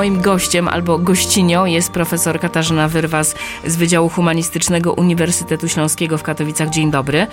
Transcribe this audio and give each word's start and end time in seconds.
moim 0.00 0.20
gościem 0.20 0.68
albo 0.68 0.98
gościnią 0.98 1.64
jest 1.64 1.90
profesor 1.92 2.40
Katarzyna 2.40 2.88
Wyrwas 2.88 3.34
z 3.66 3.76
Wydziału 3.76 4.08
Humanistycznego 4.08 4.92
Uniwersytetu 4.92 5.68
Śląskiego 5.68 6.18
w 6.18 6.22
Katowicach. 6.22 6.68
Dzień 6.68 6.90
dobry. 6.90 7.26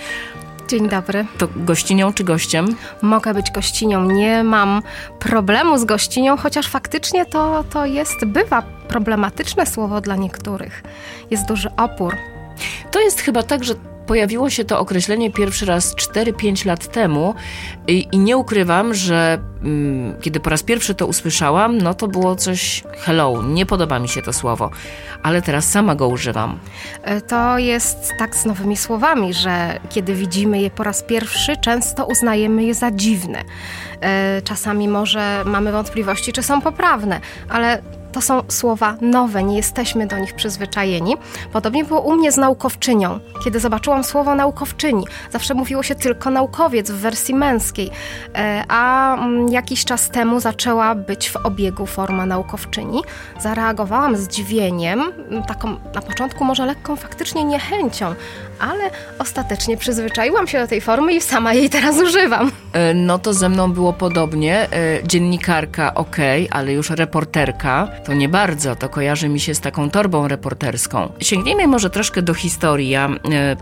Dzień 0.68 0.88
dobry. 0.88 1.26
To 1.38 1.48
gościnią 1.56 2.12
czy 2.12 2.24
gościem? 2.24 2.76
Mogę 3.02 3.34
być 3.34 3.50
gościnią. 3.50 4.04
Nie 4.04 4.44
mam 4.44 4.82
problemu 5.18 5.78
z 5.78 5.84
gościnią, 5.84 6.36
chociaż 6.36 6.68
faktycznie 6.68 7.26
to, 7.26 7.64
to 7.70 7.86
jest, 7.86 8.24
bywa 8.24 8.62
problematyczne 8.88 9.66
słowo 9.66 10.00
dla 10.00 10.16
niektórych. 10.16 10.82
Jest 11.30 11.46
duży 11.46 11.70
opór. 11.76 12.16
To 12.90 13.00
jest 13.00 13.20
chyba 13.20 13.42
tak, 13.42 13.64
że 13.64 13.74
pojawiło 14.08 14.50
się 14.50 14.64
to 14.64 14.80
określenie 14.80 15.30
pierwszy 15.32 15.66
raz 15.66 15.94
4-5 15.94 16.66
lat 16.66 16.92
temu 16.92 17.34
i, 17.86 18.08
i 18.12 18.18
nie 18.18 18.36
ukrywam, 18.36 18.94
że 18.94 19.38
mm, 19.62 20.20
kiedy 20.20 20.40
po 20.40 20.50
raz 20.50 20.62
pierwszy 20.62 20.94
to 20.94 21.06
usłyszałam, 21.06 21.78
no 21.78 21.94
to 21.94 22.08
było 22.08 22.36
coś 22.36 22.82
hello, 22.98 23.42
nie 23.42 23.66
podoba 23.66 23.98
mi 23.98 24.08
się 24.08 24.22
to 24.22 24.32
słowo, 24.32 24.70
ale 25.22 25.42
teraz 25.42 25.70
sama 25.70 25.94
go 25.94 26.08
używam. 26.08 26.58
E, 27.02 27.20
to 27.20 27.58
jest 27.58 28.12
tak 28.18 28.36
z 28.36 28.44
nowymi 28.44 28.76
słowami, 28.76 29.34
że 29.34 29.80
kiedy 29.90 30.14
widzimy 30.14 30.60
je 30.60 30.70
po 30.70 30.84
raz 30.84 31.02
pierwszy, 31.02 31.56
często 31.56 32.06
uznajemy 32.06 32.64
je 32.64 32.74
za 32.74 32.90
dziwne. 32.90 33.44
E, 34.00 34.42
czasami 34.42 34.88
może 34.88 35.42
mamy 35.44 35.72
wątpliwości, 35.72 36.32
czy 36.32 36.42
są 36.42 36.60
poprawne, 36.60 37.20
ale 37.48 37.82
to 38.18 38.22
są 38.22 38.42
słowa 38.48 38.94
nowe, 39.00 39.42
nie 39.44 39.56
jesteśmy 39.56 40.06
do 40.06 40.18
nich 40.18 40.34
przyzwyczajeni. 40.34 41.16
Podobnie 41.52 41.84
było 41.84 42.00
u 42.00 42.12
mnie 42.12 42.32
z 42.32 42.36
naukowczynią. 42.36 43.20
Kiedy 43.44 43.60
zobaczyłam 43.60 44.04
słowo 44.04 44.34
naukowczyni, 44.34 45.04
zawsze 45.32 45.54
mówiło 45.54 45.82
się 45.82 45.94
tylko 45.94 46.30
naukowiec 46.30 46.90
w 46.90 46.94
wersji 46.94 47.34
męskiej, 47.34 47.90
e, 48.34 48.64
a 48.68 49.14
mm, 49.14 49.48
jakiś 49.48 49.84
czas 49.84 50.10
temu 50.10 50.40
zaczęła 50.40 50.94
być 50.94 51.30
w 51.30 51.36
obiegu 51.36 51.86
forma 51.86 52.26
naukowczyni. 52.26 53.02
Zareagowałam 53.40 54.16
zdziwieniem, 54.16 55.02
taką 55.48 55.76
na 55.94 56.02
początku 56.02 56.44
może 56.44 56.66
lekką 56.66 56.96
faktycznie 56.96 57.44
niechęcią, 57.44 58.14
ale 58.58 58.90
ostatecznie 59.18 59.76
przyzwyczaiłam 59.76 60.46
się 60.46 60.58
do 60.58 60.66
tej 60.66 60.80
formy 60.80 61.14
i 61.14 61.20
sama 61.20 61.54
jej 61.54 61.70
teraz 61.70 61.96
używam. 61.96 62.52
E, 62.72 62.94
no 62.94 63.18
to 63.18 63.34
ze 63.34 63.48
mną 63.48 63.72
było 63.72 63.92
podobnie. 63.92 64.72
E, 64.72 65.00
dziennikarka 65.04 65.94
ok, 65.94 66.16
ale 66.50 66.72
już 66.72 66.90
reporterka 66.90 67.88
to 68.04 68.14
nie 68.14 68.28
bardzo. 68.28 68.76
To 68.76 68.88
kojarzy 68.88 69.28
mi 69.28 69.40
się 69.40 69.54
z 69.54 69.60
taką 69.60 69.90
torbą 69.90 70.28
reporterską. 70.28 71.12
Sięgnijmy 71.20 71.66
może 71.66 71.90
troszkę 71.90 72.22
do 72.22 72.34
historii. 72.34 72.88
Ja 72.88 73.08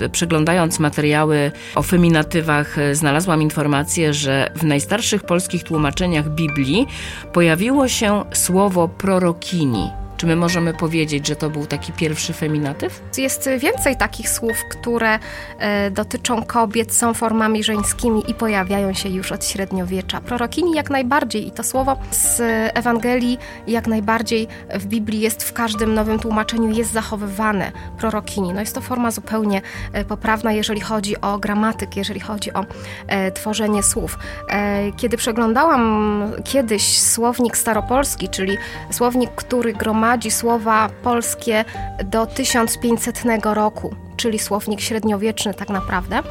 e, 0.01 0.09
przeglądając 0.09 0.79
materiały 0.79 1.53
o 1.75 1.83
feminatywach 1.83 2.77
znalazłam 2.93 3.43
informację, 3.43 4.15
że 4.15 4.51
w 4.57 4.65
najstarszych 4.65 5.23
polskich 5.23 5.65
tłumaczeniach 5.65 6.29
Biblii 6.29 6.87
pojawiło 7.33 7.89
się 7.89 8.25
słowo 8.33 8.89
prorokini. 8.89 10.06
Czy 10.17 10.27
my 10.27 10.37
możemy 10.37 10.75
powiedzieć, 10.75 11.27
że 11.27 11.37
to 11.37 11.51
był 11.51 11.67
taki 11.67 11.93
pierwszy 11.93 12.33
feminatyw? 12.33 13.03
Jest 13.19 13.49
więcej 13.59 13.97
takich 13.97 14.29
słów, 14.29 14.57
które 14.71 15.19
e, 15.59 15.91
dotyczą 15.91 16.45
kobiet, 16.45 16.95
są 16.95 17.15
formami 17.15 17.65
żeńskimi 17.65 18.31
i 18.31 18.35
pojawiają 18.35 18.93
się 18.93 19.09
już 19.09 19.33
od 19.33 19.45
średniowiecza. 19.45 20.21
Prorokini 20.21 20.73
jak 20.73 20.91
najbardziej 20.91 21.49
i 21.49 21.51
to 21.51 21.63
słowo 21.63 21.97
z 22.11 22.41
Ewangelii 22.75 23.39
jak 23.67 23.87
najbardziej 23.87 24.49
w 24.75 24.87
Biblii 24.87 25.21
jest 25.21 25.45
w 25.45 25.53
każdym 25.53 25.95
nowym 25.95 26.19
tłumaczeniu 26.19 26.71
jest 26.71 26.93
zachowywane. 26.93 27.73
Prorokini. 27.99 28.53
No 28.53 28.61
jest 28.61 28.75
to 28.75 28.81
forma 28.81 29.11
zupełnie 29.11 29.63
e, 29.93 30.05
poprawna, 30.05 30.53
jeżeli 30.53 30.81
chodzi 30.81 31.21
o 31.21 31.39
gramatyk, 31.39 31.97
jeżeli 31.97 32.21
chodzi 32.21 32.53
o 32.53 32.65
e, 33.07 33.33
tworzenie 33.33 33.83
słów. 33.83 34.19
E, 34.49 34.93
kiedy 34.93 35.17
przeglądałam 35.17 36.33
kiedyś 36.45 37.01
słownik 37.01 37.57
staropolski, 37.57 38.29
czyli 38.29 38.57
słownik, 38.91 39.31
który 39.31 39.73
gromadzi 39.73 40.06
gromadzi 40.07 40.31
słowa 40.31 40.89
polskie 41.03 41.65
do 42.05 42.27
1500 42.27 43.23
roku, 43.45 43.95
czyli 44.17 44.39
słownik 44.39 44.81
średniowieczny 44.81 45.55
tak 45.55 45.69
naprawdę. 45.69 46.23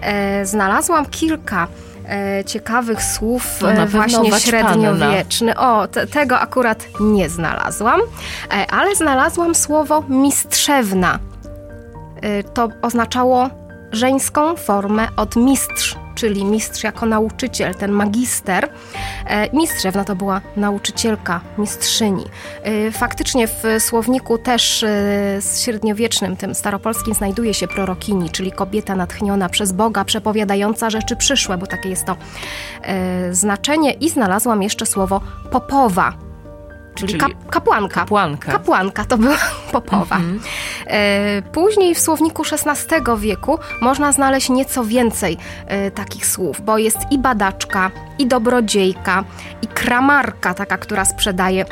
E, 0.00 0.46
znalazłam 0.46 1.06
kilka 1.06 1.68
e, 2.08 2.44
ciekawych 2.44 3.02
słów 3.02 3.42
no, 3.62 3.86
właśnie 3.86 4.32
średniowieczny. 4.32 5.56
O, 5.56 5.88
te, 5.88 6.06
tego 6.06 6.38
akurat 6.38 6.88
nie 7.00 7.28
znalazłam, 7.28 8.00
e, 8.00 8.70
ale 8.70 8.96
znalazłam 8.96 9.54
słowo 9.54 10.02
mistrzewna. 10.08 11.18
E, 12.22 12.42
to 12.42 12.68
oznaczało 12.82 13.50
żeńską 13.92 14.56
formę 14.56 15.08
od 15.16 15.36
mistrz 15.36 15.96
czyli 16.16 16.44
mistrz 16.44 16.84
jako 16.84 17.06
nauczyciel, 17.06 17.74
ten 17.74 17.90
magister. 17.90 18.68
E, 19.26 19.56
mistrzewna 19.56 20.04
to 20.04 20.16
była 20.16 20.40
nauczycielka, 20.56 21.40
mistrzyni. 21.58 22.24
E, 22.62 22.92
faktycznie 22.92 23.48
w 23.48 23.62
słowniku 23.78 24.38
też 24.38 24.82
e, 24.82 25.38
średniowiecznym, 25.56 26.36
tym 26.36 26.54
staropolskim, 26.54 27.14
znajduje 27.14 27.54
się 27.54 27.68
prorokini, 27.68 28.30
czyli 28.30 28.52
kobieta 28.52 28.96
natchniona 28.96 29.48
przez 29.48 29.72
Boga, 29.72 30.04
przepowiadająca 30.04 30.90
rzeczy 30.90 31.16
przyszłe, 31.16 31.58
bo 31.58 31.66
takie 31.66 31.88
jest 31.88 32.04
to 32.04 32.16
znaczenie. 33.30 33.92
I 33.92 34.10
znalazłam 34.10 34.62
jeszcze 34.62 34.86
słowo 34.86 35.20
popowa 35.50 36.25
czyli, 36.96 37.08
czyli 37.08 37.20
kap, 37.20 37.50
kapłanka. 37.50 38.00
kapłanka. 38.00 38.52
Kapłanka 38.52 39.04
to 39.04 39.18
była 39.18 39.36
popowa. 39.72 40.16
Mhm. 40.16 40.40
E, 40.86 41.42
później 41.42 41.94
w 41.94 42.00
słowniku 42.00 42.42
XVI 42.42 43.00
wieku 43.18 43.58
można 43.80 44.12
znaleźć 44.12 44.48
nieco 44.48 44.84
więcej 44.84 45.36
e, 45.66 45.90
takich 45.90 46.26
słów, 46.26 46.60
bo 46.60 46.78
jest 46.78 46.98
i 47.10 47.18
badaczka, 47.18 47.90
i 48.18 48.26
dobrodziejka, 48.26 49.24
i 49.62 49.66
kramarka, 49.66 50.54
taka, 50.54 50.78
która 50.78 51.04
sprzedaje. 51.04 51.64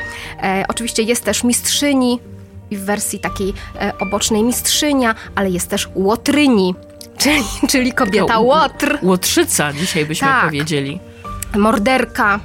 E, 0.43 0.65
oczywiście 0.67 1.03
jest 1.03 1.23
też 1.23 1.43
mistrzyni, 1.43 2.19
w 2.71 2.85
wersji 2.85 3.19
takiej 3.19 3.53
obocznej 3.99 4.43
mistrzynia, 4.43 5.15
ale 5.35 5.49
jest 5.49 5.69
też 5.69 5.89
łotryni, 5.95 6.75
czyli, 7.21 7.43
czyli 7.69 7.93
kobieta 7.93 8.39
łotr. 8.39 8.97
Łotrzyca 9.01 9.73
dzisiaj 9.73 10.05
byśmy 10.05 10.27
tak. 10.27 10.45
powiedzieli. 10.45 10.99
Morderka, 11.55 12.39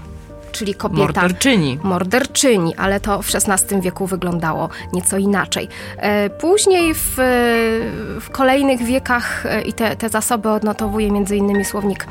czyli 0.52 0.74
kobieta. 0.74 1.02
Morderczyni. 1.02 1.78
Morderczyni, 1.82 2.76
ale 2.76 3.00
to 3.00 3.22
w 3.22 3.28
XVI 3.34 3.80
wieku 3.80 4.06
wyglądało 4.06 4.68
nieco 4.92 5.18
inaczej. 5.18 5.68
E, 5.96 6.30
później 6.30 6.94
w, 6.94 7.14
w 8.20 8.30
kolejnych 8.32 8.82
wiekach 8.82 9.46
e, 9.46 9.62
i 9.62 9.72
te, 9.72 9.96
te 9.96 10.08
zasoby 10.08 10.48
odnotowuje 10.48 11.08
m.in. 11.08 11.64
słownik 11.64 12.06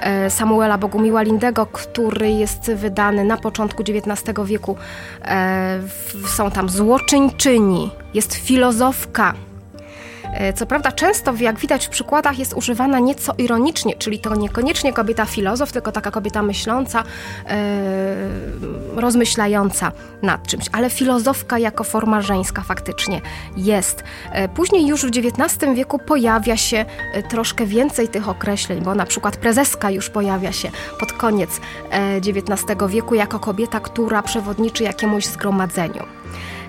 e, 0.00 0.30
Samuela 0.30 0.78
Bogumiła 0.78 1.22
Lindego, 1.22 1.66
który 1.66 2.30
jest 2.30 2.72
wydany 2.72 3.24
na 3.24 3.36
początku 3.36 3.82
XIX 3.82 4.38
wieku. 4.44 4.76
Są 6.26 6.50
tam 6.50 6.68
złoczyńczyni, 6.68 7.90
jest 8.14 8.34
filozofka, 8.34 9.34
E, 9.34 9.53
co 10.54 10.66
prawda 10.66 10.92
często, 10.92 11.34
jak 11.40 11.58
widać 11.58 11.86
w 11.86 11.90
przykładach, 11.90 12.38
jest 12.38 12.54
używana 12.54 12.98
nieco 12.98 13.34
ironicznie, 13.38 13.94
czyli 13.94 14.18
to 14.18 14.34
niekoniecznie 14.34 14.92
kobieta 14.92 15.24
filozof, 15.26 15.72
tylko 15.72 15.92
taka 15.92 16.10
kobieta 16.10 16.42
myśląca, 16.42 17.04
e, 17.46 17.54
rozmyślająca 18.96 19.92
nad 20.22 20.46
czymś, 20.46 20.66
ale 20.72 20.90
filozofka 20.90 21.58
jako 21.58 21.84
forma 21.84 22.22
żeńska 22.22 22.62
faktycznie 22.62 23.20
jest. 23.56 24.04
E, 24.32 24.48
później 24.48 24.86
już 24.86 25.06
w 25.06 25.08
XIX 25.08 25.74
wieku 25.74 25.98
pojawia 25.98 26.56
się 26.56 26.84
troszkę 27.28 27.66
więcej 27.66 28.08
tych 28.08 28.28
określeń, 28.28 28.80
bo 28.80 28.94
na 28.94 29.06
przykład 29.06 29.36
prezeska 29.36 29.90
już 29.90 30.10
pojawia 30.10 30.52
się 30.52 30.70
pod 31.00 31.12
koniec 31.12 31.60
XIX 32.26 32.64
wieku 32.88 33.14
jako 33.14 33.38
kobieta, 33.38 33.80
która 33.80 34.22
przewodniczy 34.22 34.84
jakiemuś 34.84 35.26
zgromadzeniu. 35.26 36.02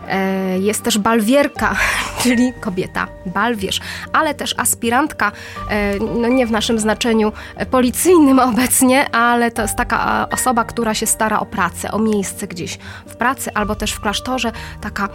E, 0.10 0.60
jest 0.60 0.84
też 0.84 0.98
balwierka, 0.98 1.76
czyli 2.24 2.54
kobieta, 2.54 3.08
balwierz, 3.26 3.80
ale 4.14 4.34
też 4.34 4.56
aspirantka, 4.58 5.32
e, 5.70 6.00
no 6.00 6.28
nie 6.28 6.48
w 6.48 6.52
naszym 6.52 6.80
znaczeniu 6.80 7.32
policyjnym 7.72 8.40
obecnie, 8.40 9.10
ale 9.16 9.52
to 9.52 9.62
jest 9.62 9.76
taka 9.76 10.28
osoba, 10.32 10.64
która 10.64 10.94
się 10.94 11.06
stara 11.06 11.40
o 11.40 11.46
pracę, 11.46 11.92
o 11.92 12.00
miejsce 12.00 12.48
gdzieś 12.48 12.78
w 13.06 13.16
pracy 13.16 13.54
albo 13.54 13.76
też 13.76 13.92
w 13.92 14.00
klasztorze, 14.00 14.52
taka 14.82 15.10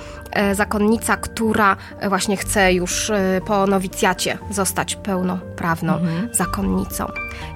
zakonnica, 0.53 1.17
która 1.17 1.77
właśnie 2.09 2.37
chce 2.37 2.73
już 2.73 3.12
po 3.47 3.67
nowicjacie 3.67 4.38
zostać 4.50 4.97
pełnoprawną 4.97 5.94
mhm. 5.94 6.29
zakonnicą. 6.32 7.06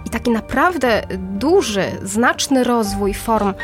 I 0.07 0.11
taki 0.11 0.31
naprawdę 0.31 1.03
duży, 1.19 1.85
znaczny 2.03 2.65
rozwój 2.65 3.15
form 3.15 3.55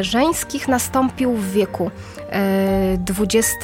żeńskich 0.00 0.68
nastąpił 0.68 1.32
w 1.32 1.50
wieku 1.50 1.90
XX, 3.20 3.56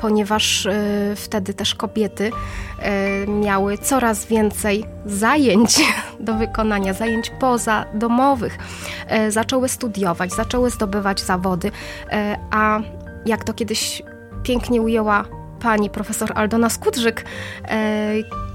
ponieważ 0.00 0.66
e, 0.66 0.72
wtedy 1.16 1.54
też 1.54 1.74
kobiety 1.74 2.30
e, 2.78 3.26
miały 3.26 3.78
coraz 3.78 4.26
więcej 4.26 4.84
zajęć 5.06 5.80
do 6.20 6.34
wykonania, 6.34 6.92
zajęć 6.92 7.30
pozadomowych. 7.30 8.58
E, 9.08 9.30
zaczęły 9.30 9.68
studiować, 9.68 10.32
zaczęły 10.32 10.70
zdobywać 10.70 11.20
zawody, 11.20 11.70
a 12.50 12.80
jak 13.26 13.44
to 13.44 13.54
kiedyś 13.54 14.02
pięknie 14.42 14.82
ujęła 14.82 15.24
pani 15.60 15.90
profesor 15.90 16.32
Aldona 16.34 16.68
Skudrzyk, 16.70 17.24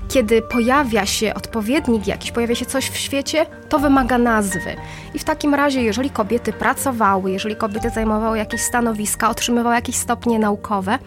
kiedy 0.07 0.41
pojawia 0.41 1.05
się 1.05 1.33
odpowiednik 1.33 2.07
jakiś, 2.07 2.31
pojawia 2.31 2.55
się 2.55 2.65
coś 2.65 2.89
w 2.89 2.97
świecie, 2.97 3.45
to 3.69 3.79
wymaga 3.79 4.17
nazwy. 4.17 4.75
I 5.13 5.19
w 5.19 5.23
takim 5.23 5.55
razie, 5.55 5.83
jeżeli 5.83 6.09
kobiety 6.09 6.53
pracowały, 6.53 7.31
jeżeli 7.31 7.55
kobiety 7.55 7.89
zajmowały 7.89 8.37
jakieś 8.37 8.61
stanowiska, 8.61 9.29
otrzymywały 9.29 9.75
jakieś 9.75 9.95
stopnie 9.95 10.39
naukowe, 10.39 10.99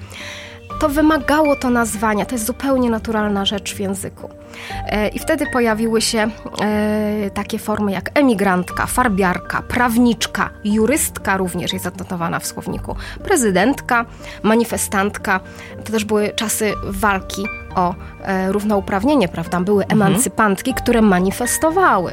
to 0.81 0.89
wymagało 0.89 1.57
to 1.57 1.71
nazwania. 1.71 2.25
To 2.25 2.35
jest 2.35 2.47
zupełnie 2.47 2.91
naturalna 2.91 3.45
rzecz 3.45 3.75
w 3.75 3.81
języku. 3.81 4.31
E, 4.87 5.09
I 5.09 5.19
wtedy 5.19 5.47
pojawiły 5.53 6.01
się 6.01 6.31
e, 6.61 7.31
takie 7.35 7.59
formy 7.59 7.93
jak 7.93 8.11
emigrantka, 8.15 8.87
farbiarka, 8.87 9.63
prawniczka, 9.63 10.51
jurystka 10.65 11.37
również 11.37 11.73
jest 11.73 11.87
odnotowana 11.87 12.39
w 12.39 12.47
słowniku, 12.47 12.97
prezydentka, 13.25 14.05
manifestantka. 14.43 15.41
To 15.85 15.93
też 15.93 16.05
były 16.05 16.33
czasy 16.37 16.75
walki 16.85 17.45
o 17.75 17.95
e, 18.23 18.53
równouprawnienie, 18.53 19.29
prawda? 19.29 19.61
Były 19.61 19.83
mhm. 19.83 20.03
emancypantki, 20.03 20.75
które 20.75 21.03
manifestowały. 21.03 22.13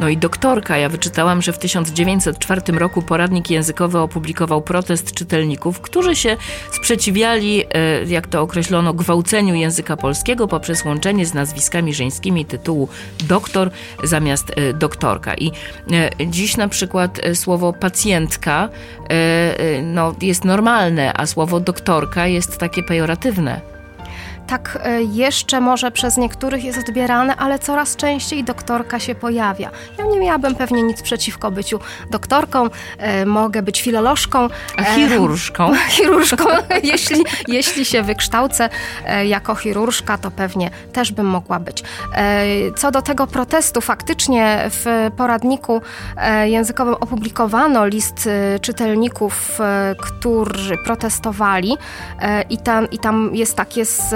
No 0.00 0.08
i 0.08 0.16
doktorka. 0.16 0.76
Ja 0.76 0.88
wyczytałam, 0.88 1.42
że 1.42 1.52
w 1.52 1.58
1904 1.58 2.60
roku 2.72 3.02
poradnik 3.02 3.50
językowy 3.50 3.98
opublikował 3.98 4.62
protest 4.62 5.12
czytelników, 5.12 5.80
którzy 5.80 6.16
się 6.16 6.36
sprzeciwiali, 6.70 7.64
e, 7.64 8.04
jak 8.04 8.26
to 8.26 8.42
określono, 8.42 8.94
gwałceniu 8.94 9.54
języka 9.54 9.96
polskiego 9.96 10.48
poprzez 10.48 10.84
łączenie 10.84 11.26
z 11.26 11.34
nazwiskami 11.66 11.94
żeńskimi 11.94 12.44
tytułu 12.44 12.88
doktor 13.28 13.70
zamiast 14.04 14.52
e, 14.56 14.72
doktorka. 14.72 15.34
I 15.34 15.52
e, 15.92 16.26
dziś 16.26 16.56
na 16.56 16.68
przykład 16.68 17.20
e, 17.22 17.34
słowo 17.34 17.72
pacjentka 17.72 18.68
no, 19.82 20.14
jest 20.20 20.44
normalne, 20.44 21.12
a 21.12 21.26
słowo 21.26 21.60
doktorka 21.60 22.26
jest 22.26 22.58
takie 22.58 22.82
pejoratywne 22.82 23.75
tak 24.46 24.78
e, 24.82 25.02
jeszcze 25.02 25.60
może 25.60 25.90
przez 25.90 26.16
niektórych 26.16 26.64
jest 26.64 26.88
odbierane, 26.88 27.36
ale 27.36 27.58
coraz 27.58 27.96
częściej 27.96 28.44
doktorka 28.44 29.00
się 29.00 29.14
pojawia. 29.14 29.70
Ja 29.98 30.04
nie 30.04 30.20
miałabym 30.20 30.54
pewnie 30.54 30.82
nic 30.82 31.02
przeciwko 31.02 31.50
byciu 31.50 31.80
doktorką, 32.10 32.68
e, 32.98 33.26
mogę 33.26 33.62
być 33.62 33.82
filolożką. 33.82 34.48
A 34.76 34.84
chirurżką. 34.84 35.72
E, 35.72 35.76
chirurżką, 35.88 36.44
jeśli, 36.82 37.24
jeśli 37.48 37.84
się 37.84 38.02
wykształcę 38.02 38.68
jako 39.26 39.54
chirurżka, 39.54 40.18
to 40.18 40.30
pewnie 40.30 40.70
też 40.92 41.12
bym 41.12 41.26
mogła 41.26 41.60
być. 41.60 41.82
Co 42.76 42.90
do 42.90 43.02
tego 43.02 43.26
protestu, 43.26 43.80
faktycznie 43.80 44.70
w 44.70 45.10
poradniku 45.16 45.82
językowym 46.44 46.94
opublikowano 46.94 47.86
list 47.86 48.28
czytelników, 48.60 49.58
którzy 49.98 50.78
protestowali 50.84 51.76
i 52.50 52.58
tam, 52.58 52.90
i 52.90 52.98
tam 52.98 53.30
jest 53.34 53.56
takie 53.56 53.84
z 53.84 54.14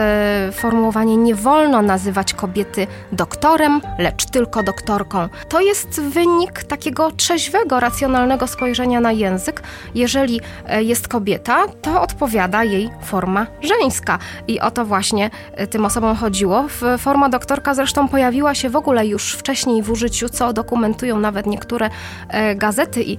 formułowanie 0.53 1.17
nie 1.17 1.35
wolno 1.35 1.83
nazywać 1.83 2.35
kobiety 2.35 2.87
doktorem, 3.13 3.81
lecz 3.99 4.27
tylko 4.27 4.63
doktorką. 4.63 5.29
To 5.49 5.61
jest 5.61 6.01
wynik 6.01 6.65
takiego 6.65 7.11
trzeźwego, 7.11 7.81
racjonalnego 7.81 8.47
spojrzenia 8.47 9.01
na 9.01 9.13
język. 9.13 9.63
Jeżeli 9.95 10.41
e, 10.67 10.83
jest 10.83 11.09
kobieta, 11.09 11.65
to 11.83 12.03
odpowiada 12.03 12.65
jej 12.65 12.91
forma 13.03 13.47
żeńska. 13.63 14.19
I 14.49 14.61
o 14.61 14.71
to 14.71 14.85
właśnie 14.85 15.31
e, 15.53 15.67
tym 15.67 15.85
osobom 15.85 16.17
chodziło. 16.17 16.65
Forma 16.99 17.29
doktorka 17.29 17.75
zresztą 17.75 18.09
pojawiła 18.09 18.55
się 18.55 18.71
w 18.71 18.77
ogóle 18.77 19.07
już 19.07 19.33
wcześniej 19.33 19.83
w 19.83 19.91
użyciu, 19.91 20.29
co 20.29 20.53
dokumentują 20.53 21.19
nawet 21.19 21.47
niektóre 21.47 21.91
e, 22.29 22.55
gazety 22.55 23.03
i 23.03 23.17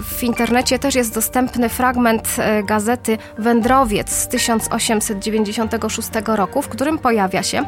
w 0.00 0.22
internecie 0.22 0.78
też 0.78 0.94
jest 0.94 1.14
dostępny 1.14 1.68
fragment 1.68 2.36
gazety 2.64 3.18
Wędrowiec 3.38 4.10
z 4.10 4.28
1896 4.28 5.87
2006 5.88 6.36
roku, 6.36 6.62
w 6.62 6.68
którym 6.68 6.98
pojawia 6.98 7.42
się 7.42 7.64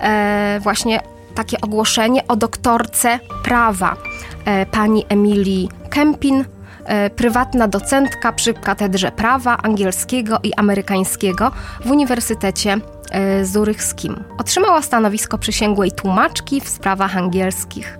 e, 0.00 0.60
właśnie 0.62 1.00
takie 1.34 1.60
ogłoszenie 1.60 2.26
o 2.28 2.36
doktorce 2.36 3.18
prawa 3.44 3.96
e, 4.44 4.66
pani 4.66 5.04
Emilii 5.08 5.68
Kempin, 5.90 6.44
e, 6.84 7.10
prywatna 7.10 7.68
docentka 7.68 8.32
przy 8.32 8.54
Katedrze 8.54 9.12
Prawa 9.12 9.56
Angielskiego 9.56 10.38
i 10.42 10.54
Amerykańskiego 10.54 11.50
w 11.84 11.90
Uniwersytecie 11.90 12.78
e, 13.10 13.44
Zurychskim. 13.44 14.24
Otrzymała 14.38 14.82
stanowisko 14.82 15.38
przysięgłej 15.38 15.92
tłumaczki 15.92 16.60
w 16.60 16.68
sprawach 16.68 17.16
angielskich. 17.16 17.98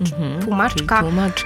Mhm, 0.00 0.42
tłumaczka, 0.42 1.02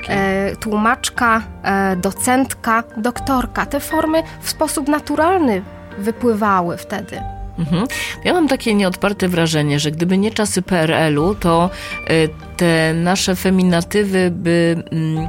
e, 0.09 0.57
tłumaczka 0.57 1.43
e, 1.63 1.97
docentka, 1.97 2.85
doktorka. 2.97 3.67
Te 3.67 3.81
formy 3.81 4.23
w 4.41 4.51
sposób 4.51 4.89
naturalny 4.89 5.63
wypływały 5.99 6.77
wtedy. 6.77 7.21
Mhm. 7.59 7.87
Ja 8.25 8.33
mam 8.33 8.49
takie 8.49 8.75
nieodparte 8.75 9.29
wrażenie, 9.29 9.81
że 9.81 9.91
gdyby 9.91 10.19
nie 10.19 10.31
czasy 10.31 10.63
PRL-u, 10.63 11.35
to 11.35 11.71
y, 12.11 12.29
te 12.57 12.95
nasze 12.95 13.37
feminatywy 13.37 14.31
by 14.31 14.83
mm, 14.93 15.29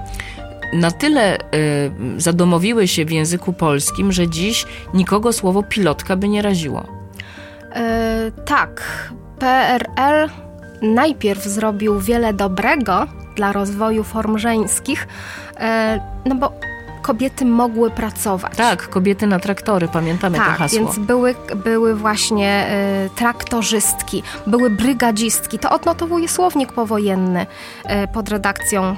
na 0.73 0.91
tyle 0.91 1.37
y, 1.37 1.41
zadomowiły 2.17 2.87
się 2.87 3.05
w 3.05 3.11
języku 3.11 3.53
polskim, 3.53 4.11
że 4.11 4.27
dziś 4.27 4.65
nikogo 4.93 5.33
słowo 5.33 5.63
pilotka 5.63 6.15
by 6.15 6.27
nie 6.27 6.41
raziło. 6.41 7.03
E, 7.75 8.31
tak, 8.45 8.83
PRL 9.39 10.29
najpierw 10.81 11.43
zrobił 11.43 11.99
wiele 11.99 12.33
dobrego 12.33 13.07
dla 13.35 13.51
rozwoju 13.51 14.03
form 14.03 14.37
żeńskich, 14.37 15.07
e, 15.59 15.99
no 16.25 16.35
bo 16.35 16.53
kobiety 17.03 17.45
mogły 17.45 17.91
pracować. 17.91 18.55
Tak, 18.55 18.89
kobiety 18.89 19.27
na 19.27 19.39
traktory, 19.39 19.87
pamiętamy 19.87 20.37
tak, 20.37 20.47
to 20.47 20.53
hasło. 20.53 20.79
więc 20.79 20.99
były, 20.99 21.35
były 21.55 21.95
właśnie 21.95 22.67
y, 23.05 23.09
traktorzystki, 23.15 24.23
były 24.47 24.69
brygadzistki. 24.69 25.59
To 25.59 25.69
odnotowuje 25.69 26.27
słownik 26.29 26.71
powojenny 26.71 27.45
y, 27.45 28.07
pod 28.13 28.29
redakcją 28.29 28.95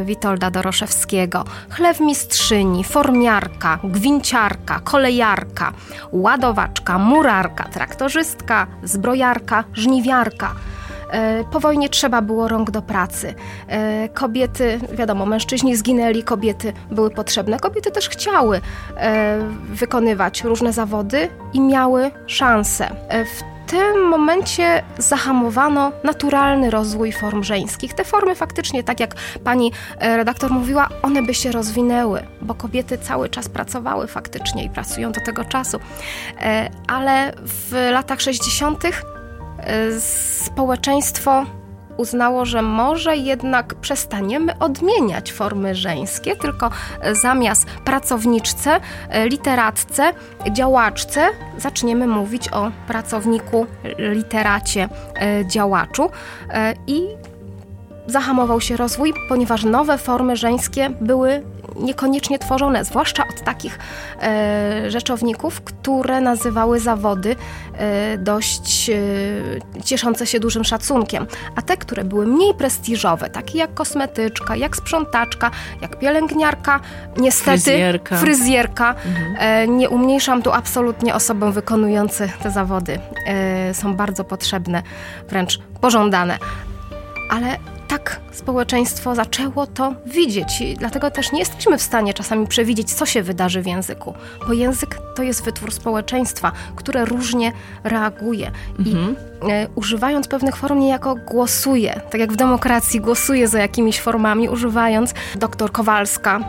y, 0.00 0.04
Witolda 0.04 0.50
Doroszewskiego. 0.50 1.44
Chlewmistrzyni, 1.70 2.84
formiarka, 2.84 3.78
gwinciarka, 3.84 4.80
kolejarka, 4.84 5.72
ładowaczka, 6.12 6.98
murarka, 6.98 7.64
traktorzystka, 7.64 8.66
zbrojarka, 8.82 9.64
żniwiarka. 9.72 10.54
E, 11.10 11.44
po 11.44 11.60
wojnie 11.60 11.88
trzeba 11.88 12.22
było 12.22 12.48
rąk 12.48 12.70
do 12.70 12.82
pracy. 12.82 13.34
E, 13.68 14.08
kobiety, 14.08 14.80
wiadomo, 14.92 15.26
mężczyźni 15.26 15.76
zginęli, 15.76 16.22
kobiety 16.22 16.72
były 16.90 17.10
potrzebne. 17.10 17.58
Kobiety 17.58 17.90
też 17.90 18.08
chciały 18.08 18.60
e, 18.96 19.38
wykonywać 19.68 20.44
różne 20.44 20.72
zawody 20.72 21.28
i 21.52 21.60
miały 21.60 22.10
szansę. 22.26 22.90
W 23.10 23.70
tym 23.70 24.08
momencie 24.08 24.82
zahamowano 24.98 25.92
naturalny 26.04 26.70
rozwój 26.70 27.12
form 27.12 27.42
żeńskich. 27.42 27.94
Te 27.94 28.04
formy 28.04 28.34
faktycznie, 28.34 28.84
tak 28.84 29.00
jak 29.00 29.14
pani 29.44 29.72
redaktor 30.00 30.50
mówiła, 30.50 30.88
one 31.02 31.22
by 31.22 31.34
się 31.34 31.52
rozwinęły, 31.52 32.22
bo 32.42 32.54
kobiety 32.54 32.98
cały 32.98 33.28
czas 33.28 33.48
pracowały 33.48 34.06
faktycznie 34.06 34.64
i 34.64 34.70
pracują 34.70 35.12
do 35.12 35.20
tego 35.20 35.44
czasu. 35.44 35.78
Ale 36.86 37.32
w 37.42 37.88
latach 37.92 38.20
60 38.20 38.84
społeczeństwo 40.44 41.44
uznało, 41.96 42.44
że 42.44 42.62
może 42.62 43.16
jednak 43.16 43.74
przestaniemy 43.74 44.58
odmieniać 44.58 45.32
formy 45.32 45.74
żeńskie, 45.74 46.36
tylko 46.36 46.70
zamiast 47.12 47.66
pracowniczce, 47.66 48.80
literatce, 49.24 50.12
działaczce 50.52 51.28
zaczniemy 51.58 52.06
mówić 52.06 52.52
o 52.52 52.70
pracowniku, 52.86 53.66
literacie, 53.98 54.88
działaczu 55.46 56.10
i 56.86 57.02
zahamował 58.06 58.60
się 58.60 58.76
rozwój, 58.76 59.14
ponieważ 59.28 59.64
nowe 59.64 59.98
formy 59.98 60.36
żeńskie 60.36 60.90
były 61.00 61.42
niekoniecznie 61.76 62.38
tworzone, 62.38 62.84
zwłaszcza 62.84 63.24
od 63.28 63.40
takich 63.40 63.78
e, 64.22 64.90
rzeczowników, 64.90 65.60
które 65.60 66.20
nazywały 66.20 66.80
zawody 66.80 67.36
e, 67.74 68.18
dość 68.18 68.90
e, 68.90 69.82
cieszące 69.84 70.26
się 70.26 70.40
dużym 70.40 70.64
szacunkiem, 70.64 71.26
a 71.56 71.62
te, 71.62 71.76
które 71.76 72.04
były 72.04 72.26
mniej 72.26 72.54
prestiżowe, 72.54 73.30
takie 73.30 73.58
jak 73.58 73.74
kosmetyczka, 73.74 74.56
jak 74.56 74.76
sprzątaczka, 74.76 75.50
jak 75.80 75.98
pielęgniarka, 75.98 76.80
niestety 77.16 77.50
fryzjerka, 77.60 78.16
fryzjerka 78.16 78.94
mhm. 79.06 79.36
E, 79.38 79.68
nie 79.68 79.88
umniejszam 79.88 80.42
tu 80.42 80.52
absolutnie 80.52 81.14
osobom 81.14 81.52
wykonujących 81.52 82.38
te 82.38 82.50
zawody. 82.50 82.98
E, 83.26 83.74
są 83.74 83.94
bardzo 83.94 84.24
potrzebne, 84.24 84.82
wręcz 85.28 85.60
pożądane. 85.80 86.38
Ale 87.30 87.58
tak 87.88 88.20
społeczeństwo 88.32 89.14
zaczęło 89.14 89.66
to 89.66 89.94
widzieć. 90.06 90.60
I 90.60 90.76
dlatego 90.76 91.10
też 91.10 91.32
nie 91.32 91.38
jesteśmy 91.38 91.78
w 91.78 91.82
stanie 91.82 92.14
czasami 92.14 92.46
przewidzieć, 92.46 92.94
co 92.94 93.06
się 93.06 93.22
wydarzy 93.22 93.62
w 93.62 93.66
języku, 93.66 94.14
bo 94.46 94.52
język 94.52 94.98
to 95.16 95.22
jest 95.22 95.44
wytwór 95.44 95.72
społeczeństwa, 95.72 96.52
które 96.76 97.04
różnie 97.04 97.52
reaguje. 97.84 98.50
Mhm. 98.78 99.16
I 99.48 99.50
e, 99.50 99.68
używając 99.74 100.28
pewnych 100.28 100.56
form 100.56 100.78
niejako 100.78 101.14
głosuje. 101.14 102.00
Tak 102.10 102.20
jak 102.20 102.32
w 102.32 102.36
demokracji 102.36 103.00
głosuje 103.00 103.48
za 103.48 103.58
jakimiś 103.58 104.00
formami, 104.00 104.48
używając 104.48 105.14
doktor 105.36 105.72
Kowalska 105.72 106.40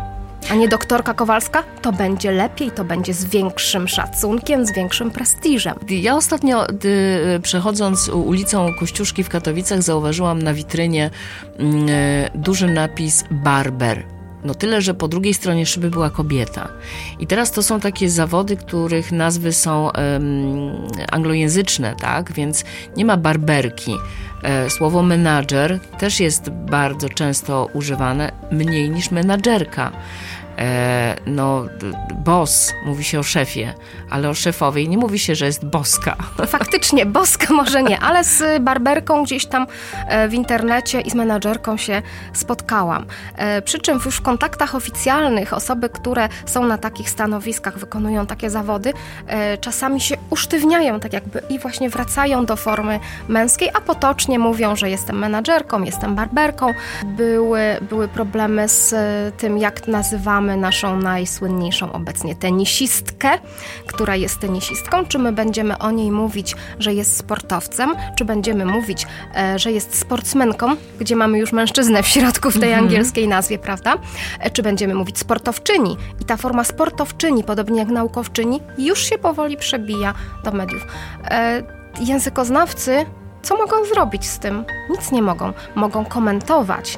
a 0.51 0.55
nie 0.55 0.67
doktorka 0.67 1.13
Kowalska, 1.13 1.63
to 1.81 1.91
będzie 1.91 2.31
lepiej, 2.31 2.71
to 2.71 2.83
będzie 2.83 3.13
z 3.13 3.25
większym 3.25 3.87
szacunkiem, 3.87 4.65
z 4.65 4.75
większym 4.75 5.11
prestiżem. 5.11 5.75
Ja 5.89 6.15
ostatnio 6.15 6.67
przechodząc 7.43 8.09
ulicą 8.09 8.73
Kościuszki 8.79 9.23
w 9.23 9.29
Katowicach 9.29 9.81
zauważyłam 9.81 10.41
na 10.41 10.53
witrynie 10.53 11.09
mm, 11.57 11.87
e, 11.89 12.29
duży 12.35 12.67
napis 12.67 13.23
barber. 13.31 14.19
No 14.43 14.55
tyle, 14.55 14.81
że 14.81 14.93
po 14.93 15.07
drugiej 15.07 15.33
stronie 15.33 15.65
szyby 15.65 15.89
była 15.89 16.09
kobieta. 16.09 16.69
I 17.19 17.27
teraz 17.27 17.51
to 17.51 17.63
są 17.63 17.79
takie 17.79 18.09
zawody, 18.09 18.57
których 18.57 19.11
nazwy 19.11 19.53
są 19.53 19.83
um, 19.83 19.91
anglojęzyczne, 21.11 21.95
tak? 21.95 22.33
Więc 22.33 22.63
nie 22.97 23.05
ma 23.05 23.17
barberki. 23.17 23.95
E, 24.43 24.69
słowo 24.69 25.03
menadżer 25.03 25.79
też 25.97 26.19
jest 26.19 26.49
bardzo 26.49 27.09
często 27.09 27.67
używane, 27.73 28.31
mniej 28.51 28.89
niż 28.89 29.11
menadżerka. 29.11 29.91
E, 30.59 31.15
no, 31.25 31.65
boss, 32.15 32.73
mówi 32.85 33.03
się 33.03 33.19
o 33.19 33.23
szefie, 33.23 33.73
ale 34.09 34.29
o 34.29 34.33
szefowej 34.33 34.89
nie 34.89 34.97
mówi 34.97 35.19
się, 35.19 35.35
że 35.35 35.45
jest 35.45 35.65
boska. 35.65 36.15
Faktycznie, 36.47 37.05
boska 37.05 37.53
może 37.53 37.83
nie, 37.83 37.99
ale 37.99 38.23
z 38.23 38.63
barberką 38.63 39.23
gdzieś 39.23 39.45
tam 39.45 39.67
e, 40.07 40.27
w 40.27 40.33
internecie 40.33 41.01
i 41.01 41.09
z 41.09 41.15
menadżerką 41.15 41.77
się 41.77 42.01
spotkałam. 42.33 43.05
E, 43.35 43.61
przy 43.61 43.79
czym 43.79 43.99
już 44.05 44.15
w 44.15 44.21
kontaktach 44.21 44.75
oficjalnych 44.75 45.53
osoby, 45.53 45.89
które 45.89 46.29
są 46.45 46.65
na 46.65 46.77
takich 46.77 47.09
stanowiskach, 47.09 47.77
wykonują 47.77 48.25
takie 48.25 48.49
zawody, 48.49 48.93
czasami 49.61 50.01
się 50.01 50.15
usztywniają 50.29 50.99
tak 50.99 51.13
jakby 51.13 51.41
i 51.49 51.59
właśnie 51.59 51.89
wracają 51.89 52.45
do 52.45 52.55
formy 52.55 52.99
męskiej, 53.27 53.69
a 53.73 53.81
potocznie 53.81 54.39
mówią, 54.39 54.75
że 54.75 54.89
jestem 54.89 55.19
menadżerką, 55.19 55.83
jestem 55.83 56.15
barberką. 56.15 56.73
Były, 57.05 57.61
były 57.81 58.07
problemy 58.07 58.69
z 58.69 58.95
tym, 59.37 59.57
jak 59.57 59.87
nazywamy 59.87 60.48
mamy 60.49 60.61
naszą 60.61 60.97
najsłynniejszą 60.97 61.91
obecnie 61.91 62.35
tenisistkę, 62.35 63.29
która 63.87 64.15
jest 64.15 64.39
tenisistką. 64.39 65.05
Czy 65.05 65.19
my 65.19 65.31
będziemy 65.31 65.77
o 65.77 65.91
niej 65.91 66.11
mówić, 66.11 66.55
że 66.79 66.93
jest 66.93 67.17
sportowcem, 67.17 67.95
czy 68.17 68.25
będziemy 68.25 68.65
mówić, 68.65 69.07
e, 69.35 69.59
że 69.59 69.71
jest 69.71 69.99
sportsmenką, 69.99 70.75
gdzie 70.99 71.15
mamy 71.15 71.39
już 71.39 71.51
mężczyznę 71.51 72.03
w 72.03 72.07
środku 72.07 72.51
w 72.51 72.59
tej 72.59 72.69
mhm. 72.69 72.83
angielskiej 72.83 73.27
nazwie, 73.27 73.59
prawda? 73.59 73.95
E, 74.39 74.49
czy 74.49 74.63
będziemy 74.63 74.95
mówić 74.95 75.19
sportowczyni? 75.19 75.97
I 76.21 76.25
ta 76.25 76.37
forma 76.37 76.63
sportowczyni, 76.63 77.43
podobnie 77.43 77.79
jak 77.79 77.89
naukowczyni, 77.89 78.61
już 78.77 79.09
się 79.09 79.17
powoli 79.17 79.57
przebija 79.57 80.13
do 80.43 80.51
mediów. 80.51 80.87
E, 81.31 81.63
językoznawcy 81.99 83.05
co 83.41 83.57
mogą 83.57 83.85
zrobić 83.85 84.25
z 84.25 84.39
tym? 84.39 84.65
Nic 84.89 85.11
nie 85.11 85.21
mogą. 85.21 85.53
Mogą 85.75 86.05
komentować. 86.05 86.97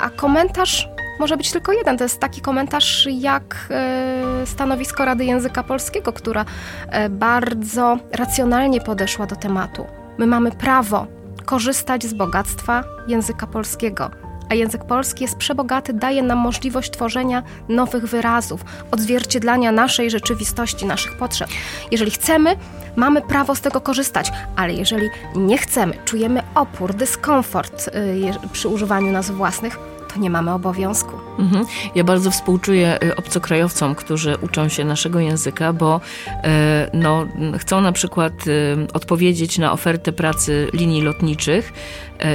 A 0.00 0.10
komentarz 0.10 0.88
może 1.18 1.36
być 1.36 1.50
tylko 1.50 1.72
jeden. 1.72 1.98
To 1.98 2.04
jest 2.04 2.20
taki 2.20 2.40
komentarz 2.40 3.08
jak 3.10 3.68
e, 3.70 4.46
stanowisko 4.46 5.04
Rady 5.04 5.24
Języka 5.24 5.62
Polskiego, 5.62 6.12
która 6.12 6.44
e, 6.90 7.08
bardzo 7.08 7.98
racjonalnie 8.12 8.80
podeszła 8.80 9.26
do 9.26 9.36
tematu. 9.36 9.86
My 10.18 10.26
mamy 10.26 10.52
prawo 10.52 11.06
korzystać 11.44 12.06
z 12.06 12.14
bogactwa 12.14 12.84
języka 13.06 13.46
polskiego. 13.46 14.10
A 14.48 14.54
język 14.54 14.84
polski 14.84 15.24
jest 15.24 15.36
przebogaty, 15.36 15.92
daje 15.92 16.22
nam 16.22 16.38
możliwość 16.38 16.90
tworzenia 16.90 17.42
nowych 17.68 18.06
wyrazów, 18.06 18.64
odzwierciedlania 18.90 19.72
naszej 19.72 20.10
rzeczywistości, 20.10 20.86
naszych 20.86 21.16
potrzeb. 21.16 21.50
Jeżeli 21.90 22.10
chcemy, 22.10 22.56
mamy 22.96 23.22
prawo 23.22 23.54
z 23.54 23.60
tego 23.60 23.80
korzystać, 23.80 24.32
ale 24.56 24.72
jeżeli 24.72 25.08
nie 25.36 25.58
chcemy, 25.58 25.94
czujemy 26.04 26.42
opór, 26.54 26.94
dyskomfort 26.94 27.88
y, 27.88 28.48
przy 28.52 28.68
używaniu 28.68 29.12
nazw 29.12 29.30
własnych, 29.30 29.78
nie 30.18 30.30
mamy 30.30 30.52
obowiązku. 30.52 31.12
Mhm. 31.38 31.66
Ja 31.94 32.04
bardzo 32.04 32.30
współczuję 32.30 32.98
y, 33.04 33.16
obcokrajowcom, 33.16 33.94
którzy 33.94 34.36
uczą 34.42 34.68
się 34.68 34.84
naszego 34.84 35.20
języka, 35.20 35.72
bo 35.72 36.00
e, 36.26 36.90
no, 36.94 37.26
chcą 37.58 37.80
na 37.80 37.92
przykład 37.92 38.32
e, 38.32 38.52
odpowiedzieć 38.92 39.58
na 39.58 39.72
ofertę 39.72 40.12
pracy 40.12 40.68
linii 40.72 41.02
lotniczych. 41.02 41.72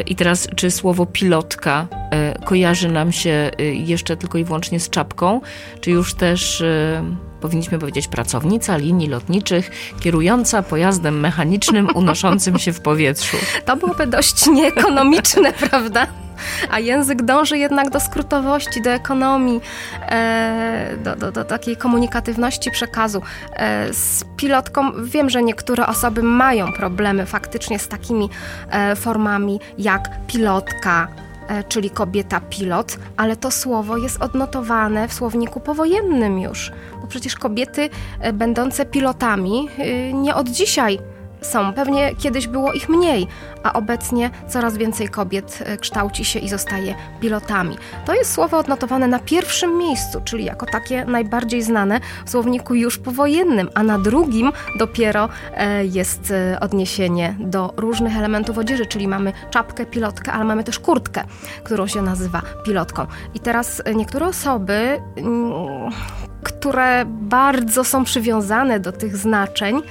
I 0.06 0.16
teraz, 0.16 0.48
czy 0.56 0.72
słowo 0.72 1.06
pilotka 1.06 1.88
kojarzy 2.46 2.90
nam 2.90 3.12
się 3.12 3.52
jeszcze 3.74 4.18
tylko 4.18 4.38
i 4.38 4.44
wyłącznie 4.44 4.80
z 4.80 4.90
czapką, 4.90 5.42
czy 5.82 5.92
już 5.92 6.14
też 6.14 6.64
powinniśmy 7.44 7.80
powiedzieć 7.80 8.08
pracownica 8.08 8.78
linii 8.78 9.08
lotniczych, 9.08 9.72
kierująca 10.00 10.64
pojazdem 10.64 11.20
mechanicznym 11.20 11.88
unoszącym 11.96 12.60
się 12.60 12.74
w 12.74 12.82
powietrzu. 12.82 13.38
To 13.66 13.76
byłoby 13.78 14.08
dość 14.08 14.48
nieekonomiczne, 14.48 15.54
prawda? 15.70 16.08
a 16.72 16.80
język 16.80 17.22
dąży 17.22 17.58
jednak 17.58 17.90
do 17.90 18.00
skrótowości, 18.00 18.82
do 18.82 18.90
ekonomii, 18.90 19.62
e, 20.10 20.98
do, 21.04 21.16
do, 21.16 21.32
do 21.32 21.44
takiej 21.44 21.78
komunikatywności 21.78 22.72
przekazu. 22.72 23.22
E, 23.54 23.94
z 23.94 24.24
pilotką 24.38 24.92
wiem, 25.04 25.30
że 25.30 25.44
niektóre 25.44 25.88
osoby 25.88 26.24
mają 26.24 26.74
problemy 26.74 27.26
faktycznie 27.26 27.80
z 27.80 27.88
takimi 27.88 28.30
e, 28.70 28.96
formami 28.96 29.60
jak 29.78 30.10
pilotka, 30.28 31.08
czyli 31.68 31.90
kobieta 31.90 32.40
pilot, 32.40 32.98
ale 33.18 33.36
to 33.36 33.52
słowo 33.52 33.98
jest 33.98 34.22
odnotowane 34.22 35.08
w 35.08 35.14
słowniku 35.14 35.60
powojennym 35.60 36.40
już, 36.40 36.72
bo 37.02 37.08
przecież 37.08 37.36
kobiety 37.36 37.90
będące 38.34 38.86
pilotami 38.86 39.70
nie 40.14 40.36
od 40.36 40.50
dzisiaj 40.50 41.00
są. 41.44 41.74
Pewnie 41.74 42.16
kiedyś 42.16 42.48
było 42.48 42.74
ich 42.74 42.90
mniej, 42.90 43.28
a 43.64 43.74
obecnie 43.74 44.30
coraz 44.48 44.78
więcej 44.78 45.10
kobiet 45.10 45.60
e, 45.66 45.78
kształci 45.78 46.26
się 46.26 46.40
i 46.40 46.50
zostaje 46.50 46.96
pilotami. 47.20 47.78
To 48.06 48.14
jest 48.14 48.34
słowo 48.34 48.58
odnotowane 48.58 49.08
na 49.08 49.20
pierwszym 49.20 49.78
miejscu, 49.78 50.22
czyli 50.26 50.46
jako 50.46 50.66
takie 50.66 51.06
najbardziej 51.06 51.62
znane 51.62 52.00
w 52.26 52.30
słowniku 52.30 52.76
już 52.76 52.98
powojennym, 52.98 53.70
a 53.74 53.84
na 53.84 54.00
drugim 54.00 54.52
dopiero 54.80 55.30
e, 55.54 55.86
jest 55.86 56.32
e, 56.32 56.60
odniesienie 56.60 57.36
do 57.40 57.74
różnych 57.78 58.18
elementów 58.18 58.58
odzieży, 58.58 58.86
czyli 58.86 59.08
mamy 59.08 59.34
czapkę, 59.50 59.86
pilotkę, 59.86 60.32
ale 60.32 60.46
mamy 60.46 60.64
też 60.64 60.80
kurtkę, 60.80 61.24
którą 61.64 61.88
się 61.88 62.02
nazywa 62.02 62.42
pilotką. 62.66 63.08
I 63.34 63.40
teraz 63.40 63.82
niektóre 63.96 64.28
osoby 64.28 65.02
mm, 65.18 65.92
które 66.44 67.06
bardzo 67.08 67.84
są 67.84 68.04
przywiązane 68.04 68.80
do 68.80 68.92
tych 68.92 69.18
znaczeń, 69.18 69.82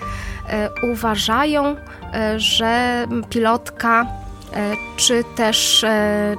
uważają, 0.93 1.77
e, 2.15 2.41
że 2.41 3.07
pilotka 3.31 4.07
e, 4.53 4.73
czy 4.97 5.25
też, 5.37 5.85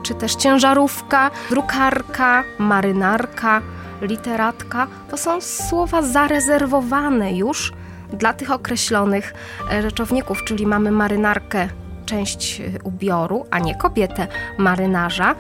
czy 0.04 0.14
też 0.14 0.36
ciężarówka, 0.36 1.32
drukarka, 1.50 2.44
marynarka, 2.60 3.62
literatka 4.02 4.88
to 5.10 5.18
są 5.18 5.42
słowa 5.42 6.02
zarezerwowane 6.02 7.34
już 7.34 7.74
dla 8.14 8.34
tych 8.34 8.52
określonych 8.52 9.34
rzeczowników, 9.82 10.44
czyli 10.44 10.68
mamy 10.68 10.92
marynarkę, 10.92 11.68
część 12.06 12.62
ubioru, 12.84 13.46
a 13.52 13.60
nie 13.60 13.76
kobietę 13.76 14.28
marynarza. 14.58 15.36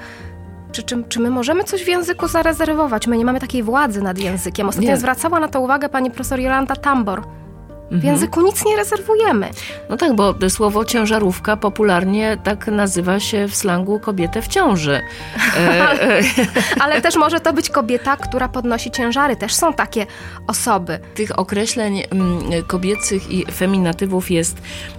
Czy, 0.71 0.83
czy, 0.83 1.03
czy 1.09 1.19
my 1.19 1.29
możemy 1.29 1.63
coś 1.63 1.83
w 1.83 1.87
języku 1.87 2.27
zarezerwować? 2.27 3.07
My 3.07 3.17
nie 3.17 3.25
mamy 3.25 3.39
takiej 3.39 3.63
władzy 3.63 4.01
nad 4.01 4.17
językiem. 4.17 4.69
Ostatnio 4.69 4.89
nie. 4.89 4.97
zwracała 4.97 5.39
na 5.39 5.47
to 5.47 5.61
uwagę 5.61 5.89
pani 5.89 6.11
profesor 6.11 6.39
Jolanta 6.39 6.75
Tambor 6.75 7.21
w 7.93 7.95
mhm. 7.95 8.13
języku 8.13 8.41
nic 8.41 8.65
nie 8.65 8.75
rezerwujemy. 8.75 9.49
No 9.89 9.97
tak, 9.97 10.15
bo 10.15 10.35
słowo 10.49 10.85
ciężarówka 10.85 11.57
popularnie 11.57 12.37
tak 12.43 12.67
nazywa 12.67 13.19
się 13.19 13.47
w 13.47 13.55
slangu 13.55 13.99
kobietę 13.99 14.41
w 14.41 14.47
ciąży. 14.47 15.01
ale, 15.89 16.21
ale 16.83 17.01
też 17.01 17.15
może 17.15 17.39
to 17.39 17.53
być 17.53 17.69
kobieta, 17.69 18.17
która 18.17 18.49
podnosi 18.49 18.91
ciężary. 18.91 19.35
Też 19.35 19.53
są 19.53 19.73
takie 19.73 20.05
osoby. 20.47 20.99
Tych 21.15 21.39
określeń 21.39 22.03
mm, 22.11 22.63
kobiecych 22.67 23.31
i 23.31 23.45
feminatywów 23.51 24.31
jest, 24.31 24.57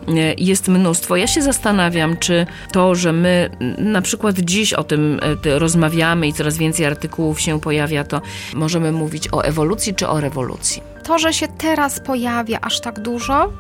e, 0.08 0.12
jest 0.38 0.68
mnóstwo. 0.68 1.16
Ja 1.16 1.26
się 1.26 1.42
zastanawiam, 1.42 2.16
czy 2.16 2.46
to, 2.72 2.94
że 2.94 3.12
my 3.12 3.50
na 3.78 4.02
przykład 4.02 4.38
dziś 4.38 4.72
o 4.72 4.84
tym 4.84 5.20
e, 5.46 5.58
rozmawiamy 5.58 6.28
i 6.28 6.32
coraz 6.32 6.56
więcej 6.56 6.86
artykułów 6.86 7.40
się 7.40 7.60
pojawia, 7.60 8.04
to 8.04 8.20
możemy 8.54 8.92
mówić 8.92 9.28
o 9.32 9.44
ewolucji 9.44 9.94
czy 9.94 10.08
o 10.08 10.20
rewolucji 10.20 10.94
to, 11.04 11.18
że 11.18 11.32
się 11.32 11.48
teraz 11.48 12.00
pojawia 12.00 12.58
aż 12.60 12.80
tak 12.84 13.00
dużo, 13.00 13.52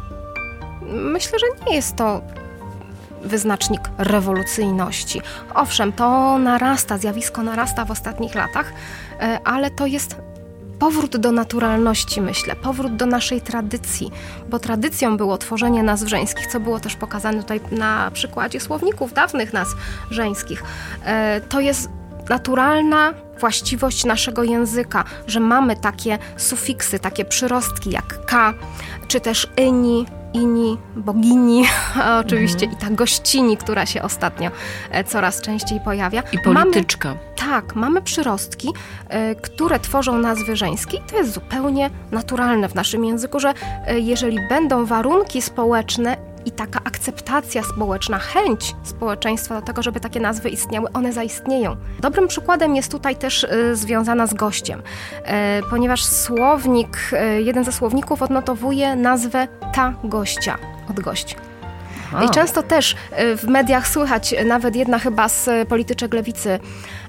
myślę, 0.92 1.38
że 1.38 1.66
nie 1.66 1.76
jest 1.76 1.96
to 1.96 2.22
wyznacznik 3.22 3.80
rewolucyjności. 3.98 5.20
Owszem, 5.54 5.92
to 5.92 6.38
narasta, 6.38 6.98
zjawisko 6.98 7.42
narasta 7.42 7.84
w 7.84 7.90
ostatnich 7.90 8.34
latach, 8.34 8.72
e, 9.20 9.38
ale 9.44 9.70
to 9.70 9.86
jest 9.86 10.16
powrót 10.78 11.16
do 11.16 11.32
naturalności, 11.32 12.20
myślę, 12.20 12.56
powrót 12.56 12.96
do 12.96 13.06
naszej 13.06 13.40
tradycji, 13.40 14.10
bo 14.48 14.58
tradycją 14.58 15.16
było 15.16 15.38
tworzenie 15.38 15.82
nazw 15.82 16.08
żeńskich, 16.08 16.46
co 16.46 16.60
było 16.60 16.80
też 16.80 16.96
pokazane 16.96 17.40
tutaj 17.40 17.60
na 17.70 18.10
przykładzie 18.10 18.60
słowników 18.60 19.12
dawnych 19.12 19.52
nazw 19.52 19.76
żeńskich. 20.10 20.62
E, 21.04 21.40
to 21.40 21.60
jest 21.60 21.88
naturalna 22.28 23.14
właściwość 23.40 24.04
naszego 24.04 24.42
języka, 24.42 25.04
że 25.26 25.40
mamy 25.40 25.76
takie 25.76 26.18
sufiksy, 26.36 26.98
takie 26.98 27.24
przyrostki 27.24 27.90
jak 27.90 28.24
k, 28.26 28.54
czy 29.08 29.20
też 29.20 29.48
ini, 29.56 30.06
ini, 30.32 30.78
bogini, 30.96 31.64
oczywiście 32.24 32.66
mhm. 32.66 32.72
i 32.72 32.76
ta 32.76 32.90
gościni, 32.90 33.56
która 33.56 33.86
się 33.86 34.02
ostatnio 34.02 34.50
e, 34.90 35.04
coraz 35.04 35.40
częściej 35.40 35.80
pojawia. 35.80 36.22
I 36.32 36.38
polityczka. 36.38 37.08
Mamy, 37.08 37.20
tak, 37.36 37.76
mamy 37.76 38.02
przyrostki, 38.02 38.68
y, 38.68 39.36
które 39.42 39.80
tworzą 39.80 40.18
nazwy 40.18 40.56
żeńskie 40.56 40.96
i 40.96 41.00
to 41.00 41.16
jest 41.16 41.32
zupełnie 41.32 41.90
naturalne 42.10 42.68
w 42.68 42.74
naszym 42.74 43.04
języku, 43.04 43.40
że 43.40 43.50
y, 43.90 44.00
jeżeli 44.00 44.38
będą 44.48 44.86
warunki 44.86 45.42
społeczne 45.42 46.33
i 46.46 46.50
taka 46.50 46.80
akceptacja 46.84 47.62
społeczna, 47.62 48.18
chęć 48.18 48.74
społeczeństwa 48.82 49.60
do 49.60 49.66
tego, 49.66 49.82
żeby 49.82 50.00
takie 50.00 50.20
nazwy 50.20 50.48
istniały, 50.48 50.92
one 50.92 51.12
zaistnieją. 51.12 51.76
Dobrym 52.00 52.28
przykładem 52.28 52.76
jest 52.76 52.92
tutaj 52.92 53.16
też 53.16 53.44
y, 53.44 53.76
związana 53.76 54.26
z 54.26 54.34
gościem, 54.34 54.80
y, 54.80 55.22
ponieważ 55.70 56.04
słownik, 56.04 56.98
y, 57.12 57.42
jeden 57.42 57.64
ze 57.64 57.72
słowników 57.72 58.22
odnotowuje 58.22 58.96
nazwę 58.96 59.48
ta 59.74 59.94
gościa 60.04 60.58
od 60.90 61.00
I 62.22 62.30
często 62.30 62.62
też 62.62 62.92
y, 62.92 63.36
w 63.36 63.44
mediach 63.44 63.88
słychać, 63.88 64.34
nawet 64.46 64.76
jedna 64.76 64.98
chyba 64.98 65.28
z 65.28 65.68
polityczek 65.68 66.14
lewicy, 66.14 66.58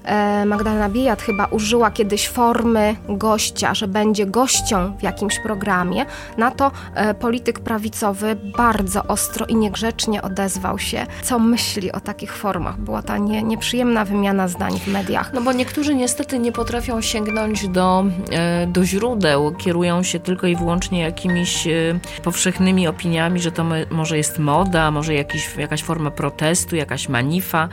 e, 0.04 0.46
Magdalena 0.46 0.88
Biejat 0.88 1.22
chyba 1.22 1.44
użyła 1.44 1.90
kiedyś 1.90 2.28
formy 2.28 2.96
gościa, 3.08 3.74
że 3.74 3.88
będzie 3.88 4.26
gością 4.26 4.96
w 4.98 5.02
jakimś 5.02 5.38
programie. 5.38 6.06
Na 6.38 6.50
to 6.50 6.70
e, 6.94 7.14
polityk 7.14 7.60
prawicowy 7.60 8.36
bardzo 8.56 9.02
ostro 9.04 9.46
i 9.46 9.56
niegrzecznie 9.56 10.22
odezwał 10.22 10.78
się, 10.78 11.06
co 11.22 11.38
myśli 11.38 11.92
o 11.92 12.00
takich 12.00 12.32
formach. 12.36 12.80
Była 12.80 13.02
ta 13.02 13.18
nie, 13.18 13.42
nieprzyjemna 13.42 14.04
wymiana 14.04 14.48
zdań 14.48 14.78
w 14.78 14.86
mediach. 14.86 15.32
No 15.32 15.40
bo 15.40 15.52
niektórzy 15.52 15.94
niestety 15.94 16.38
nie 16.38 16.52
potrafią 16.52 17.00
sięgnąć 17.00 17.68
do, 17.68 18.04
e, 18.30 18.66
do 18.66 18.84
źródeł, 18.84 19.54
kierują 19.54 20.02
się 20.02 20.20
tylko 20.20 20.46
i 20.46 20.56
wyłącznie 20.56 21.00
jakimiś 21.00 21.68
powszechnymi 22.22 22.88
opiniami, 22.88 23.40
że 23.40 23.52
to 23.52 23.64
może 23.90 24.16
jest 24.16 24.38
moda, 24.38 24.90
może 24.96 25.14
jakiś, 25.14 25.56
jakaś 25.58 25.82
forma 25.82 26.10
protestu, 26.10 26.76
jakaś 26.76 27.08
manifa. 27.08 27.68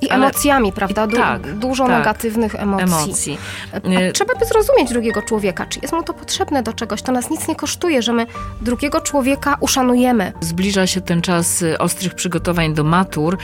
I 0.00 0.10
ale... 0.10 0.26
emocjami, 0.26 0.72
prawda? 0.72 1.06
Du 1.06 1.16
tak, 1.16 1.54
dużo 1.58 1.86
tak, 1.86 1.98
negatywnych 1.98 2.54
emocji. 2.54 2.84
emocji. 2.84 3.38
A 3.72 4.12
trzeba 4.12 4.34
by 4.34 4.44
zrozumieć 4.44 4.90
drugiego 4.90 5.22
człowieka, 5.22 5.66
czy 5.66 5.80
jest 5.82 5.94
mu 5.94 6.02
to 6.02 6.14
potrzebne 6.14 6.62
do 6.62 6.72
czegoś. 6.72 7.02
To 7.02 7.12
nas 7.12 7.30
nic 7.30 7.48
nie 7.48 7.56
kosztuje, 7.56 8.02
że 8.02 8.12
my 8.12 8.26
drugiego 8.60 9.00
człowieka 9.00 9.56
uszanujemy. 9.60 10.32
Zbliża 10.40 10.86
się 10.86 11.00
ten 11.00 11.22
czas 11.22 11.62
y, 11.62 11.78
ostrych 11.78 12.14
przygotowań 12.14 12.74
do 12.74 12.84
matur. 12.84 13.38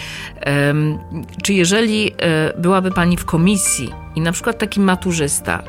Czy 1.42 1.52
jeżeli 1.52 2.12
y, 2.12 2.60
byłaby 2.60 2.90
Pani 2.90 3.16
w 3.16 3.24
komisji 3.24 3.92
i 4.14 4.20
na 4.20 4.32
przykład 4.32 4.58
taki 4.58 4.80
maturzysta 4.80 5.62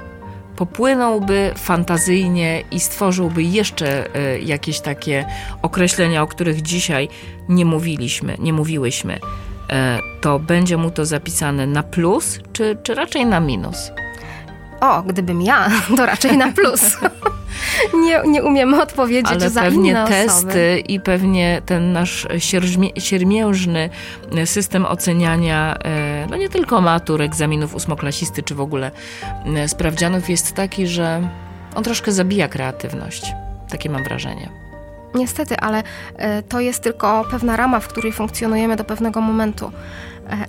popłynąłby 0.55 1.51
fantazyjnie 1.57 2.63
i 2.71 2.79
stworzyłby 2.79 3.43
jeszcze 3.43 4.15
e, 4.15 4.39
jakieś 4.39 4.79
takie 4.79 5.25
określenia, 5.61 6.21
o 6.23 6.27
których 6.27 6.61
dzisiaj 6.61 7.09
nie 7.49 7.65
mówiliśmy, 7.65 8.37
nie 8.39 8.53
mówiłyśmy, 8.53 9.19
e, 9.69 9.99
to 10.21 10.39
będzie 10.39 10.77
mu 10.77 10.91
to 10.91 11.05
zapisane 11.05 11.67
na 11.67 11.83
plus, 11.83 12.39
czy, 12.53 12.77
czy 12.83 12.95
raczej 12.95 13.25
na 13.25 13.39
minus? 13.39 13.91
O, 14.81 15.01
gdybym 15.01 15.41
ja, 15.41 15.69
to 15.97 16.05
raczej 16.05 16.37
na 16.37 16.51
plus. 16.51 16.97
nie, 17.93 18.21
nie 18.27 18.43
umiemy 18.43 18.81
odpowiedzieć 18.81 19.31
Ale 19.31 19.49
za 19.49 19.61
pewnie 19.61 19.93
testy 20.07 20.31
osoby. 20.31 20.83
i 20.87 20.99
pewnie 20.99 21.61
ten 21.65 21.93
nasz 21.93 22.27
siermiężny 22.97 23.89
system 24.45 24.85
oceniania, 24.85 25.77
e, 25.85 26.27
no 26.29 26.37
nie 26.37 26.49
tylko 26.49 26.81
matur, 26.81 27.21
egzaminów 27.21 27.75
ósmoklasisty, 27.75 28.43
czy 28.43 28.55
w 28.55 28.61
ogóle 28.61 28.91
e, 29.55 29.67
sprawdzianów 29.67 30.29
jest 30.29 30.53
taki, 30.53 30.87
że 30.87 31.29
on 31.75 31.83
troszkę 31.83 32.11
zabija 32.11 32.47
kreatywność. 32.47 33.33
Takie 33.69 33.89
mam 33.89 34.03
wrażenie. 34.03 34.49
Niestety, 35.15 35.57
ale 35.57 35.83
e, 36.15 36.43
to 36.43 36.59
jest 36.59 36.83
tylko 36.83 37.25
pewna 37.31 37.55
rama, 37.55 37.79
w 37.79 37.87
której 37.87 38.11
funkcjonujemy 38.11 38.75
do 38.75 38.83
pewnego 38.83 39.21
momentu. 39.21 39.71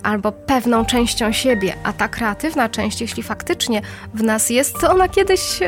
Albo 0.03 0.31
pewną 0.31 0.85
częścią 0.85 1.31
siebie, 1.31 1.73
a 1.83 1.93
ta 1.93 2.07
kreatywna 2.07 2.69
część, 2.69 3.01
jeśli 3.01 3.23
faktycznie 3.23 3.81
w 4.13 4.23
nas 4.23 4.49
jest, 4.49 4.79
to 4.81 4.91
ona 4.91 5.07
kiedyś 5.07 5.59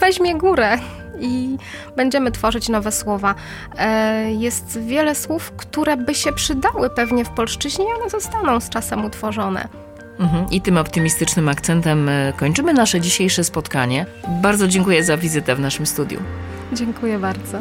weźmie 0.00 0.38
górę 0.38 0.78
i 1.20 1.56
będziemy 1.96 2.30
tworzyć 2.30 2.68
nowe 2.68 2.92
słowa. 2.92 3.34
E, 3.78 4.32
jest 4.32 4.78
wiele 4.80 5.14
słów, 5.14 5.52
które 5.56 5.96
by 5.96 6.14
się 6.14 6.32
przydały 6.32 6.90
pewnie 6.90 7.24
w 7.24 7.30
polszczyźnie 7.30 7.84
i 7.84 8.00
one 8.00 8.10
zostaną 8.10 8.60
z 8.60 8.68
czasem 8.68 9.04
utworzone. 9.04 9.68
Mhm. 10.18 10.50
I 10.50 10.60
tym 10.60 10.76
optymistycznym 10.76 11.48
akcentem 11.48 12.10
kończymy 12.36 12.72
nasze 12.72 13.00
dzisiejsze 13.00 13.44
spotkanie. 13.44 14.06
Bardzo 14.42 14.68
dziękuję 14.68 15.04
za 15.04 15.16
wizytę 15.16 15.54
w 15.54 15.60
naszym 15.60 15.86
studiu. 15.86 16.20
Dziękuję 16.72 17.18
bardzo. 17.18 17.58